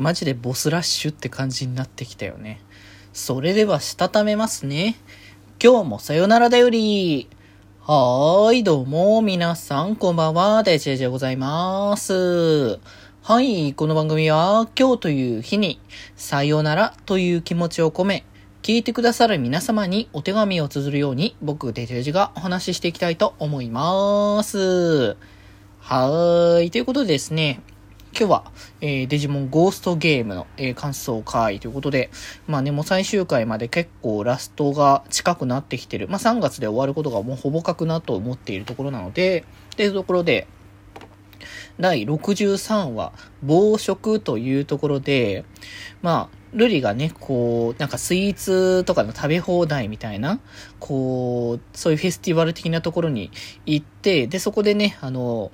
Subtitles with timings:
[0.00, 2.62] マジでボスラッシュって感じになってきたよね。
[3.12, 4.96] それでは、したためますね。
[5.62, 7.28] 今日もさよならだより。
[7.80, 12.78] はーい、どうも、皆さん、こんばんは、デジェジでございます。
[13.22, 15.78] はい、この番組は、今日という日に、
[16.16, 18.24] さよならという気持ちを込め、
[18.62, 25.16] 聞いてくださる皆様にお手紙を綴るように、僕、デジェジがお話ししていきたいと思います。
[25.78, 27.60] はーい、ということでですね、
[28.12, 32.10] 今日は、えー、デジモンゴーストゲームの、えー、感想会ということで、
[32.46, 36.08] まあね、もう最終回まで結構ラストが近くなってきてる。
[36.08, 39.44] まあ3月で終わることがもうほぼ確なと思っているところなので、
[39.76, 40.48] というところで、
[41.78, 43.12] 第63話、
[43.42, 45.44] 暴食というところで、
[46.02, 50.40] まあ、ルリがね、こう、なんかスイーツとかの食べ放題みたいな、
[50.78, 53.30] こう、そういうフェスティバル的なところに
[53.66, 55.52] 行って、で、そこでね、あの、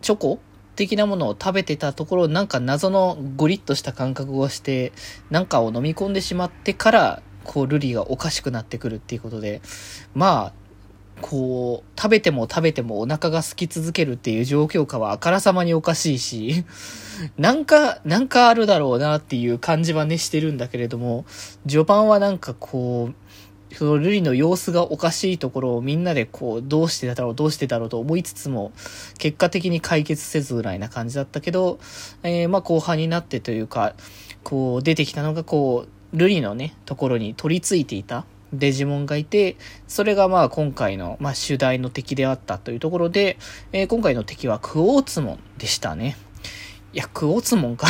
[0.00, 0.40] チョコ
[0.80, 4.92] 的なものを食べてたところ、なんか謎のゴリッとした感覚をして、
[5.30, 9.60] なんかを飲み込んでしまってから、こう、ルリがおかしくなってくるっていうことで、
[10.14, 10.60] まあ、
[11.20, 16.64] こう、食べても食べてもお腹が空き続けるっていう状況下はあからさまにおかしいし、
[17.36, 21.26] なんか、なんかあるだろうなっていう感じはねしてるんだけれども、
[21.68, 23.14] 序盤はなんかこう、
[23.72, 28.72] そのルリの様子がおかしいところをみんなでこう、どうしてだろう、どうしてだろうと思いつつも、
[29.18, 31.78] 結果的に解決せずぐらいな感じだったけど、
[32.22, 33.94] えー、まあ後半になってというか、
[34.42, 43.38] こう出てきたのがこう、ルリのね、ところに取り付いていたデジモンがいて、それがまあ今回の、まあ主題の敵であったというところで、
[43.72, 46.16] えー、今回の敵はクオーツモンでしたね。
[46.92, 47.86] いや、クオツモンか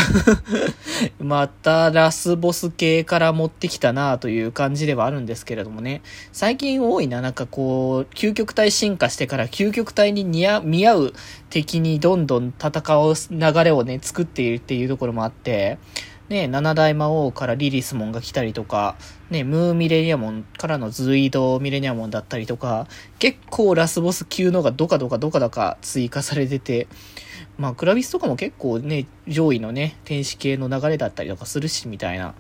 [1.19, 6.03] またラスボス系から持ってきたなという感じではあるんですけれどもね。
[6.33, 11.12] 最近多いな、なんかこう、究極体進化してから究極体に似合見合う
[11.48, 15.79] 敵にどんどん戦う流れをね、作っているっていうところもあって、
[16.29, 18.97] ね、七大魔王からリリスモンが来たりとか、
[19.31, 22.87] ね、ムーミレニアモンからのズイドミレニアモンだったりとか、
[23.19, 26.86] 結構ラスボス級のがどかどかどかどか追加されてて、
[27.61, 32.35] まあ、クラビスとかも結構ね、上位のね、天使系の流れだったりとかするし、みたいな。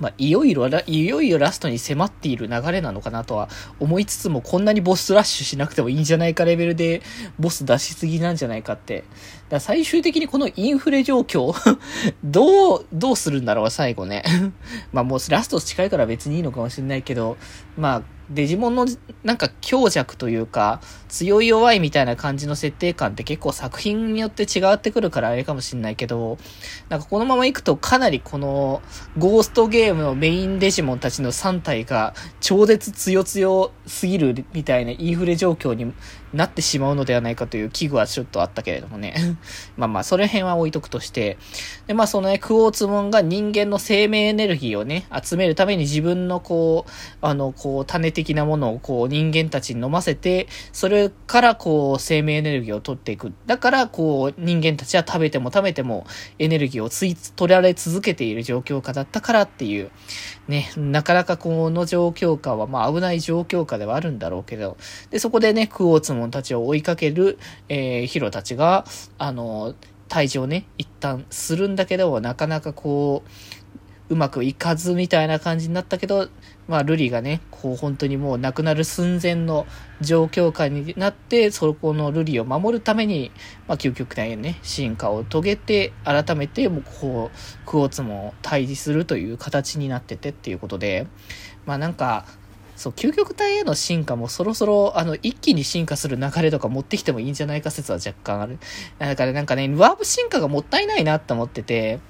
[0.00, 7.00] まあ、いよいよ、いよいよラストに迫っている流れなのかなとは思いつつも、こんなにボスラッシュしなくてもいいんじゃないかレベルで、
[7.38, 9.04] ボス出しすぎなんじゃないかって。
[9.54, 11.54] だ最終的にこのインフレ状況
[12.22, 14.22] どう、どうするんだろう、最後ね。
[14.92, 17.36] まあもうラスト近いから別にいいのかもしれないけど、
[17.76, 18.86] まあ、デジモンの
[19.22, 26.38] なんか強弱というか、強い弱いみたいな感じの設定感って結構作品によって違ってくるからあれかもしんないけど、
[26.88, 28.82] なんかこのまま行くとかなりこの
[29.18, 35.92] ゴーストゲームのメインデジモンたちの3体が超絶強強すぎるみたいなインフレ状況に
[36.34, 39.14] なってしまうのではないかという危惧はちょっとあったけれどもね。
[39.76, 41.38] まあまあ、それ辺は置いとくとして。
[41.86, 46.90] で、まあそのね、クオーツモンが人間の生命エネルギーをね、集めるために自分のこう、
[47.20, 53.32] あの、こう、種的なものをこう、人間たちに飲ませて、それからこう、生命エネルギーを取っていく。
[53.46, 56.06] だから、こう、人間たちは食べても食べても
[56.38, 59.90] エネルギーをつい、取られ続けている状況下だったからっていう、
[60.48, 64.76] ね、なかなかこの状況下は、まあ危ない状況下ではあるんだろうけど、
[65.10, 67.38] で、そこでね、クオーツモンたちを追いかける、
[67.68, 68.84] えー、ヒロたちが、
[69.16, 69.74] あの、
[70.08, 73.22] 退場ね、一旦するんだけど、なかなかこ
[74.10, 76.28] う、うまくいかずみたいな感じになったけど、
[76.66, 79.66] まあ、ルリがね、こう本当にもう亡くなる寸前の
[80.00, 83.30] 状況下になって、そこのルリを守るために、
[83.68, 91.06] まあ、究極体ね、進化を遂げて、改めて、もうこう、クオーツも対峙するという形になっててっていうことで、
[91.66, 92.24] まあなんか、
[92.76, 98.58] そう、究極体への進化もそろそろ、あの、一気に進化する流れとか持ってきてもいいんじゃないか説は若干ある。
[98.98, 102.00] だからなんかね、ワープ進化がもったいないなって思ってて、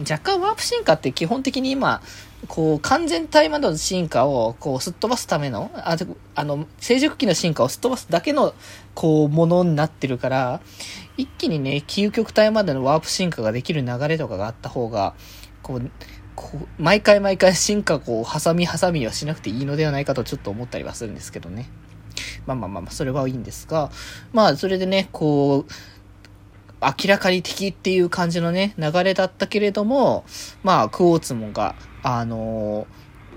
[0.00, 2.02] 若干ワープ進化って基本的に今、
[2.46, 5.96] こう、完全体までの進化を、こう、すっ飛ばすための、あ
[6.36, 8.54] あの、成熟期の進化をすっ飛ばすだけの、
[8.94, 10.60] こう、ものになってるから、
[11.16, 15.14] 一気にね、究極体までのワープ進化ができる流れとかがあった方が、
[15.62, 15.90] こう、
[16.36, 21.68] こう毎回毎回進化こう、挟み挟みはしなくていいのではないかとちょっと思ったりはするんですけどね。
[22.46, 23.90] まあまあまあまあ、それはいいんですが、
[24.32, 25.72] まあ、それでね、こう、
[26.80, 30.24] 明らかに敵っていう感じのね、流れだったけれども、
[30.62, 32.86] まあ、クオーツモンが、あのー、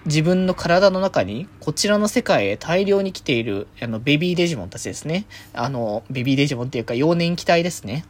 [0.06, 5.26] 自分の体の中に、こちらの世界へ大量に来ている、あの、ベビーデジモンたちですね。
[5.54, 8.06] あの、ベビーデジモンっていうか、幼年期待ですね。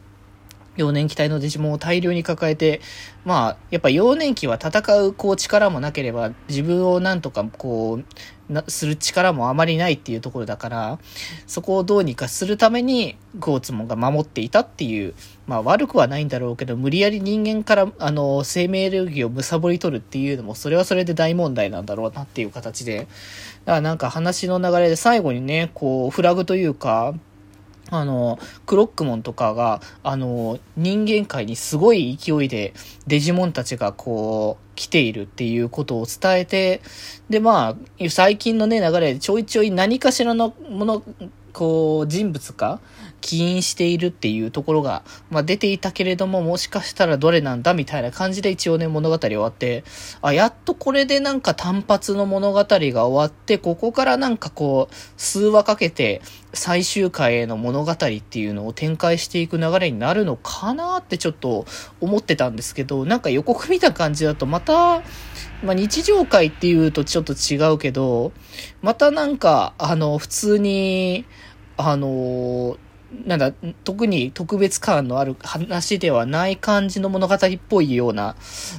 [0.76, 2.80] 幼年期待のデジモンを大量に抱えて、
[3.24, 10.98] まあ、やっぱ幼年期は戦うこう力もなければ、自分をなんとかこう、な、する力もあまりないっていうところだから、
[11.46, 15.14] そこをどうにかするために、ゴーツモンが守っていたっていう、
[15.46, 23.08] まあ悪くはないんだろうけど、無理やり人間から、あの、生命エネルギーを貪り取るっていうのも、それはそれで大問題なんだろうなっていう形で、だか
[23.66, 27.14] らなんか話の流れで最後にね、こう、フラグというか、
[27.92, 32.72] あの、クロックモンとかが、あの、人間界にすごい勢いで
[33.06, 36.80] デジモンたちがこう、来ているっていうことを伝えて、
[37.28, 41.02] で、まあ、最近のね、流れでちょいちょい何かしらのもの、
[41.52, 42.80] こう、人物か
[43.20, 49.84] 起因しているっていうところが、まあ、出ていたけれども、もしかしたらどれなんだみたいな感じで一応ね、物語終わって、
[50.20, 56.20] あ、やっとこれでなんか単発の物語が終わって、ここからなんかこう、数話かけて
[56.52, 61.64] 最終回への物語っていうのを展開していく流れになるのかなってちょっと
[62.00, 65.02] 思ってたんですけど、なんか予告見た感じだとまた、
[65.62, 68.32] まあ、日常会っていうとちょっと違うけど、
[68.80, 71.24] またなんか、あの、普通に、
[71.76, 72.76] あの、
[73.26, 73.52] なんだ、
[73.84, 78.36] 特に特別感のある話ではない感じの物語っぽいような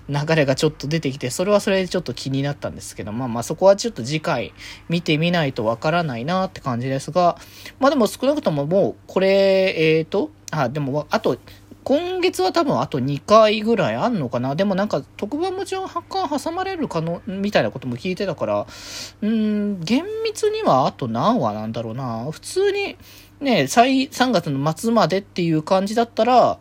[0.10, 4.54] 流れがちょっと出てきて、それはそれでちょっと気になったんですけど、まあまあそこはちょっと次回
[4.90, 7.38] 見てみないとわからないなって感じですが、
[7.80, 11.38] まあでも少なくとももうこれ、えっ、ー、と、あ、でもあと、
[11.84, 18.68] 今月は多分あと2回ぐらいあんのかなでもなんか特番もちろん発刊挟まれるかの、みたいなことも聞いてたから、
[19.22, 22.32] うん、厳密にはあと何話なんだろうな。
[22.32, 22.98] 普通に、
[23.42, 26.60] ね、3月の末までっていう感じだったら、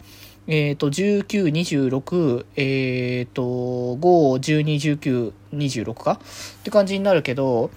[0.49, 6.13] えっ、ー、と、19、26、えっ、ー、と、5、12、19、26か？
[6.13, 7.71] って感じになるけど、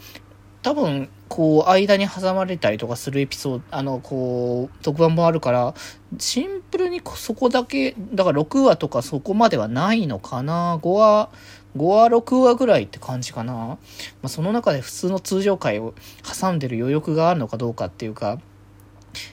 [0.63, 5.73] 多分、こう、間に挟まれたりとかするエピソード、あの、こう、特番もあるから、
[6.19, 11.29] シンプルにそこだけ、だから6話とかそこまではないのかな ?5 話、
[11.75, 13.53] 5話、6話ぐらいって感じかな？
[13.53, 13.77] ま
[14.23, 15.93] あ、その中で普通の通常回を
[16.23, 18.39] 挟んでる余力があるのかどうかっていうか、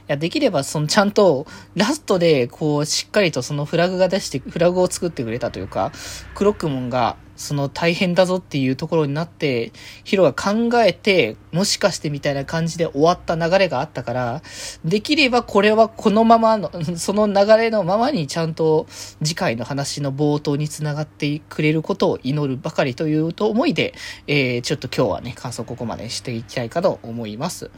[0.07, 5.93] や、できれば、その、ちゃんと、ラストで、こう、しっかりとそのフラグが出して、フラグを作ってくれたというか、
[6.35, 9.73] クロックモンが、その大変だぞっていうところになって、
[10.05, 14.43] ヒロが考えて、もしかしてみたいな感じで終わった流れがあったから、
[14.85, 18.87] できればこれはこのままの、 その流れのままにちゃんと
[19.23, 23.95] 次回の話の冒頭につながってくれることを祈るばかりというと思いで、
[24.27, 27.71] えー、ちょっと今日はね、感想ここまでしていきたいかと思います。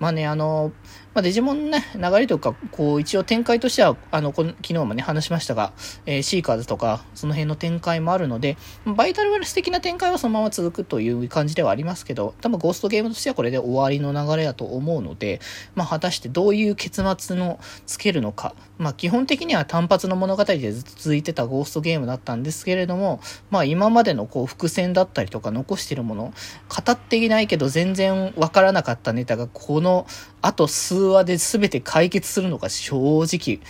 [0.00, 0.72] まあね、あの、
[1.14, 5.72] まあ、デジモンのね、流れとか、こう、一応展開としては、あの、この昨日もね、話しましたが、
[6.06, 8.56] えー、シーカーズとか、その辺の展開もあるので、
[8.86, 15.40] バイタルウェルス的な展開はそのまま続くという感じではありますけど、多分ゴーストゲームとしてはこれで終わりの流れだと思うので、
[15.74, 23.20] まあ、果たしてどういう結末のつけるのか、まあ、基本的には単発の物語で続いてたゴーストゲームだったんですけれども、
[23.50, 26.34] まあ、今までのこう、伏線だったりとか残してるもの、
[26.68, 30.06] 語っていないけど全然わからなかったネタが、この、
[30.42, 33.60] あと数話で全て解決するのか正直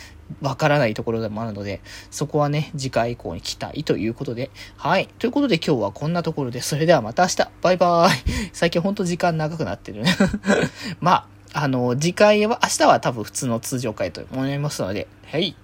[0.41, 1.81] わからないところでもあるので、
[2.11, 4.51] そこはね、次回以降に期待ということで。
[4.77, 5.09] はい。
[5.19, 7.51] ということで今日はこんなところで、それではまた明日。
[7.61, 8.51] バイバーイ。
[8.53, 10.17] 最近ほんと時間長くなってるね。
[11.01, 15.55] まあ、あの、次回は、明日は多分普通の通常回と思いますので、はい。